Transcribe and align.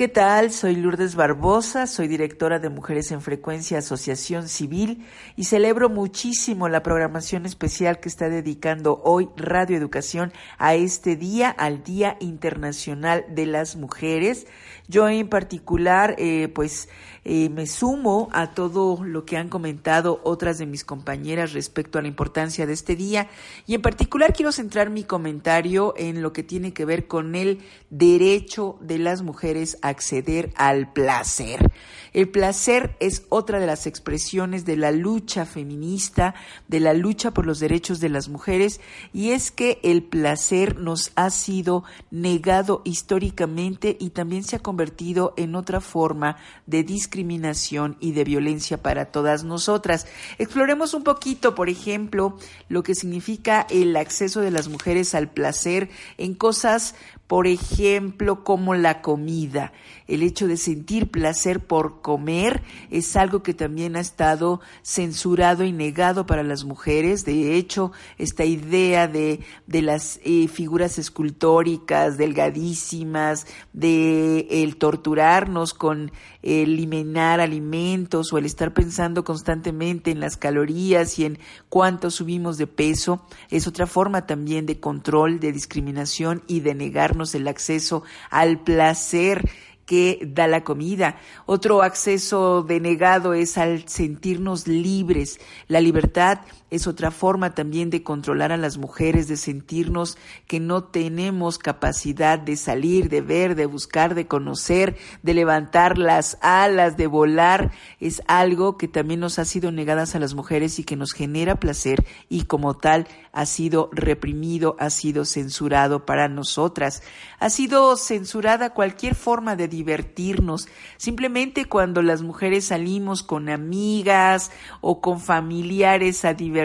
¿Qué 0.00 0.08
tal? 0.08 0.50
Soy 0.50 0.76
Lourdes 0.76 1.14
Barbosa, 1.14 1.86
soy 1.86 2.08
directora 2.08 2.58
de 2.58 2.70
Mujeres 2.70 3.12
en 3.12 3.20
Frecuencia 3.20 3.76
Asociación 3.76 4.48
Civil 4.48 5.04
y 5.36 5.44
celebro 5.44 5.90
muchísimo 5.90 6.70
la 6.70 6.82
programación 6.82 7.44
especial 7.44 8.00
que 8.00 8.08
está 8.08 8.30
dedicando 8.30 9.02
hoy 9.04 9.28
Radio 9.36 9.76
Educación 9.76 10.32
a 10.56 10.74
este 10.74 11.16
día, 11.16 11.50
al 11.50 11.84
Día 11.84 12.16
Internacional 12.20 13.26
de 13.28 13.44
las 13.44 13.76
Mujeres. 13.76 14.46
Yo 14.88 15.06
en 15.06 15.28
particular, 15.28 16.14
eh, 16.16 16.48
pues 16.48 16.88
eh, 17.24 17.50
me 17.50 17.66
sumo 17.66 18.30
a 18.32 18.54
todo 18.54 19.04
lo 19.04 19.26
que 19.26 19.36
han 19.36 19.50
comentado 19.50 20.22
otras 20.24 20.56
de 20.56 20.64
mis 20.64 20.84
compañeras 20.84 21.52
respecto 21.52 21.98
a 21.98 22.02
la 22.02 22.08
importancia 22.08 22.66
de 22.66 22.72
este 22.72 22.96
día 22.96 23.28
y 23.66 23.74
en 23.74 23.82
particular 23.82 24.32
quiero 24.32 24.52
centrar 24.52 24.88
mi 24.88 25.04
comentario 25.04 25.92
en 25.98 26.22
lo 26.22 26.32
que 26.32 26.42
tiene 26.42 26.72
que 26.72 26.86
ver 26.86 27.06
con 27.06 27.34
el 27.34 27.60
derecho 27.90 28.78
de 28.80 28.98
las 28.98 29.20
mujeres 29.20 29.76
a 29.82 29.89
acceder 29.90 30.52
al 30.56 30.92
placer. 30.92 31.70
El 32.12 32.28
placer 32.28 32.96
es 32.98 33.22
otra 33.28 33.60
de 33.60 33.66
las 33.66 33.86
expresiones 33.86 34.64
de 34.64 34.76
la 34.76 34.90
lucha 34.90 35.46
feminista, 35.46 36.34
de 36.66 36.80
la 36.80 36.92
lucha 36.92 37.30
por 37.32 37.46
los 37.46 37.60
derechos 37.60 38.00
de 38.00 38.08
las 38.08 38.28
mujeres, 38.28 38.80
y 39.12 39.30
es 39.30 39.50
que 39.52 39.78
el 39.84 40.02
placer 40.02 40.76
nos 40.76 41.12
ha 41.14 41.30
sido 41.30 41.84
negado 42.10 42.82
históricamente 42.84 43.96
y 44.00 44.10
también 44.10 44.42
se 44.42 44.56
ha 44.56 44.60
convertido 44.60 45.34
en 45.36 45.54
otra 45.54 45.80
forma 45.80 46.36
de 46.66 46.82
discriminación 46.82 47.96
y 48.00 48.12
de 48.12 48.24
violencia 48.24 48.82
para 48.82 49.06
todas 49.06 49.44
nosotras. 49.44 50.06
Exploremos 50.38 50.94
un 50.94 51.04
poquito, 51.04 51.54
por 51.54 51.68
ejemplo, 51.68 52.38
lo 52.68 52.82
que 52.82 52.96
significa 52.96 53.66
el 53.70 53.96
acceso 53.96 54.40
de 54.40 54.50
las 54.50 54.68
mujeres 54.68 55.14
al 55.14 55.30
placer 55.30 55.90
en 56.18 56.34
cosas 56.34 56.94
por 57.30 57.46
ejemplo, 57.46 58.42
como 58.42 58.74
la 58.74 59.02
comida. 59.02 59.72
El 60.08 60.24
hecho 60.24 60.48
de 60.48 60.56
sentir 60.56 61.12
placer 61.12 61.60
por 61.60 62.02
comer 62.02 62.60
es 62.90 63.14
algo 63.14 63.44
que 63.44 63.54
también 63.54 63.94
ha 63.94 64.00
estado 64.00 64.60
censurado 64.82 65.62
y 65.62 65.70
negado 65.70 66.26
para 66.26 66.42
las 66.42 66.64
mujeres. 66.64 67.24
De 67.24 67.54
hecho, 67.54 67.92
esta 68.18 68.44
idea 68.44 69.06
de, 69.06 69.38
de 69.68 69.80
las 69.80 70.18
eh, 70.24 70.48
figuras 70.48 70.98
escultóricas 70.98 72.18
delgadísimas, 72.18 73.46
de 73.72 74.48
el 74.50 74.74
torturarnos 74.74 75.72
con 75.72 76.10
eliminar 76.42 77.38
alimentos 77.38 78.32
o 78.32 78.38
el 78.38 78.46
estar 78.46 78.74
pensando 78.74 79.22
constantemente 79.22 80.10
en 80.10 80.18
las 80.18 80.36
calorías 80.36 81.18
y 81.20 81.26
en 81.26 81.38
cuánto 81.68 82.10
subimos 82.10 82.56
de 82.56 82.66
peso, 82.66 83.24
es 83.50 83.68
otra 83.68 83.86
forma 83.86 84.26
también 84.26 84.66
de 84.66 84.80
control, 84.80 85.38
de 85.38 85.52
discriminación 85.52 86.42
y 86.48 86.60
de 86.60 86.74
negarnos 86.74 87.19
el 87.34 87.48
acceso 87.48 88.02
al 88.30 88.60
placer 88.60 89.48
que 89.86 90.20
da 90.22 90.46
la 90.46 90.62
comida. 90.62 91.18
Otro 91.46 91.82
acceso 91.82 92.62
denegado 92.62 93.34
es 93.34 93.58
al 93.58 93.88
sentirnos 93.88 94.68
libres. 94.68 95.40
La 95.66 95.80
libertad 95.80 96.40
es 96.70 96.86
otra 96.86 97.10
forma 97.10 97.54
también 97.54 97.90
de 97.90 98.02
controlar 98.02 98.52
a 98.52 98.56
las 98.56 98.78
mujeres, 98.78 99.26
de 99.26 99.36
sentirnos 99.36 100.16
que 100.46 100.60
no 100.60 100.84
tenemos 100.84 101.58
capacidad 101.58 102.38
de 102.38 102.56
salir, 102.56 103.08
de 103.08 103.20
ver, 103.20 103.56
de 103.56 103.66
buscar, 103.66 104.14
de 104.14 104.26
conocer, 104.26 104.96
de 105.22 105.34
levantar 105.34 105.98
las 105.98 106.38
alas, 106.40 106.96
de 106.96 107.08
volar. 107.08 107.72
Es 107.98 108.22
algo 108.28 108.76
que 108.76 108.88
también 108.88 109.20
nos 109.20 109.38
ha 109.38 109.44
sido 109.44 109.72
negadas 109.72 110.14
a 110.14 110.20
las 110.20 110.34
mujeres 110.34 110.78
y 110.78 110.84
que 110.84 110.96
nos 110.96 111.12
genera 111.12 111.56
placer 111.56 112.06
y 112.28 112.44
como 112.44 112.74
tal 112.74 113.08
ha 113.32 113.46
sido 113.46 113.90
reprimido, 113.92 114.76
ha 114.78 114.90
sido 114.90 115.24
censurado 115.24 116.06
para 116.06 116.28
nosotras. 116.28 117.02
Ha 117.38 117.50
sido 117.50 117.96
censurada 117.96 118.74
cualquier 118.74 119.14
forma 119.14 119.56
de 119.56 119.68
divertirnos. 119.68 120.68
Simplemente 120.96 121.64
cuando 121.64 122.02
las 122.02 122.22
mujeres 122.22 122.66
salimos 122.66 123.22
con 123.22 123.48
amigas 123.48 124.50
o 124.80 125.00
con 125.00 125.20
familiares 125.20 126.24
a 126.24 126.34
divertirnos, 126.34 126.59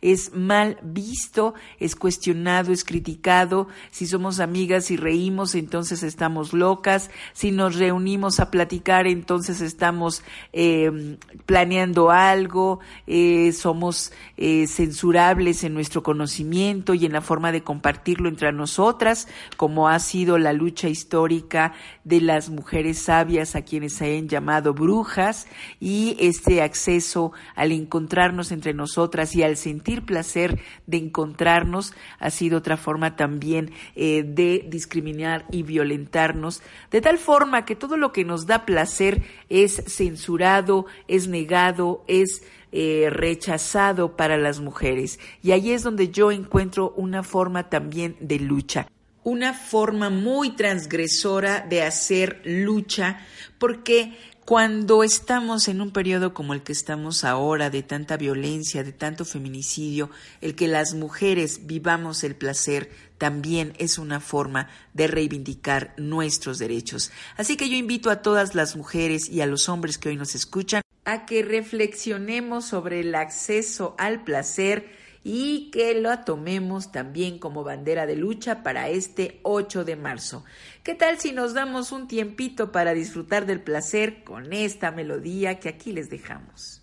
es 0.00 0.34
mal 0.34 0.78
visto, 0.82 1.54
es 1.78 1.96
cuestionado, 1.96 2.72
es 2.72 2.84
criticado. 2.84 3.68
Si 3.90 4.06
somos 4.06 4.40
amigas 4.40 4.90
y 4.90 4.96
reímos, 4.96 5.54
entonces 5.54 6.02
estamos 6.02 6.52
locas. 6.52 7.10
Si 7.32 7.50
nos 7.50 7.76
reunimos 7.76 8.40
a 8.40 8.50
platicar, 8.50 9.06
entonces 9.06 9.60
estamos 9.60 10.22
eh, 10.52 11.18
planeando 11.46 12.10
algo, 12.10 12.80
eh, 13.06 13.52
somos 13.52 14.12
eh, 14.36 14.66
censurables 14.66 15.64
en 15.64 15.74
nuestro 15.74 16.02
conocimiento 16.02 16.94
y 16.94 17.06
en 17.06 17.12
la 17.12 17.20
forma 17.20 17.52
de 17.52 17.62
compartirlo 17.62 18.28
entre 18.28 18.52
nosotras, 18.52 19.28
como 19.56 19.88
ha 19.88 19.98
sido 19.98 20.38
la 20.38 20.52
lucha 20.52 20.88
histórica 20.88 21.74
de 22.04 22.20
las 22.20 22.48
mujeres 22.48 22.98
sabias 22.98 23.54
a 23.54 23.62
quienes 23.62 23.94
se 23.94 24.18
han 24.18 24.28
llamado 24.28 24.74
brujas 24.74 25.46
y 25.80 26.16
este 26.18 26.62
acceso 26.62 27.32
al 27.54 27.72
encontrarnos 27.72 28.52
entre 28.52 28.74
nosotras 28.82 29.34
y 29.36 29.44
al 29.44 29.56
sentir 29.56 30.02
placer 30.02 30.58
de 30.86 30.96
encontrarnos 30.96 31.94
ha 32.18 32.30
sido 32.30 32.58
otra 32.58 32.76
forma 32.76 33.14
también 33.14 33.70
eh, 33.94 34.24
de 34.24 34.66
discriminar 34.68 35.46
y 35.52 35.62
violentarnos, 35.62 36.62
de 36.90 37.00
tal 37.00 37.18
forma 37.18 37.64
que 37.64 37.76
todo 37.76 37.96
lo 37.96 38.12
que 38.12 38.24
nos 38.24 38.46
da 38.46 38.64
placer 38.64 39.22
es 39.48 39.84
censurado, 39.86 40.86
es 41.06 41.28
negado, 41.28 42.04
es 42.08 42.42
eh, 42.72 43.08
rechazado 43.10 44.16
para 44.16 44.36
las 44.36 44.58
mujeres. 44.58 45.20
Y 45.42 45.52
ahí 45.52 45.70
es 45.70 45.84
donde 45.84 46.08
yo 46.08 46.32
encuentro 46.32 46.92
una 46.96 47.22
forma 47.22 47.68
también 47.68 48.16
de 48.18 48.40
lucha 48.40 48.88
una 49.24 49.54
forma 49.54 50.10
muy 50.10 50.56
transgresora 50.56 51.60
de 51.60 51.82
hacer 51.82 52.40
lucha, 52.44 53.20
porque 53.58 54.16
cuando 54.44 55.04
estamos 55.04 55.68
en 55.68 55.80
un 55.80 55.92
periodo 55.92 56.34
como 56.34 56.52
el 56.52 56.62
que 56.62 56.72
estamos 56.72 57.22
ahora, 57.22 57.70
de 57.70 57.84
tanta 57.84 58.16
violencia, 58.16 58.82
de 58.82 58.92
tanto 58.92 59.24
feminicidio, 59.24 60.10
el 60.40 60.56
que 60.56 60.66
las 60.66 60.94
mujeres 60.94 61.66
vivamos 61.66 62.24
el 62.24 62.34
placer 62.34 62.90
también 63.18 63.72
es 63.78 63.98
una 63.98 64.18
forma 64.18 64.68
de 64.94 65.06
reivindicar 65.06 65.94
nuestros 65.96 66.58
derechos. 66.58 67.12
Así 67.36 67.56
que 67.56 67.68
yo 67.68 67.76
invito 67.76 68.10
a 68.10 68.20
todas 68.20 68.56
las 68.56 68.74
mujeres 68.74 69.28
y 69.28 69.42
a 69.42 69.46
los 69.46 69.68
hombres 69.68 69.96
que 69.96 70.08
hoy 70.08 70.16
nos 70.16 70.34
escuchan 70.34 70.82
a 71.04 71.26
que 71.26 71.42
reflexionemos 71.42 72.64
sobre 72.64 73.00
el 73.00 73.14
acceso 73.14 73.94
al 73.98 74.24
placer, 74.24 75.01
y 75.24 75.70
que 75.70 75.94
lo 75.94 76.18
tomemos 76.20 76.92
también 76.92 77.38
como 77.38 77.64
bandera 77.64 78.06
de 78.06 78.16
lucha 78.16 78.62
para 78.62 78.88
este 78.88 79.40
8 79.42 79.84
de 79.84 79.96
marzo. 79.96 80.44
¿Qué 80.82 80.94
tal 80.94 81.18
si 81.18 81.32
nos 81.32 81.54
damos 81.54 81.92
un 81.92 82.08
tiempito 82.08 82.72
para 82.72 82.94
disfrutar 82.94 83.46
del 83.46 83.60
placer 83.60 84.24
con 84.24 84.52
esta 84.52 84.90
melodía 84.90 85.60
que 85.60 85.68
aquí 85.68 85.92
les 85.92 86.10
dejamos? 86.10 86.82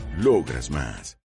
Logras 0.21 0.69
más. 0.69 1.17